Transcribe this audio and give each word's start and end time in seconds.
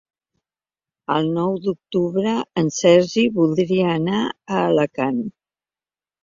El 1.15 1.27
nou 1.35 1.59
d'octubre 1.65 2.33
en 2.63 2.71
Sergi 2.79 3.27
voldria 3.37 3.93
anar 3.99 4.23
a 4.25 4.63
Alacant. 4.73 5.23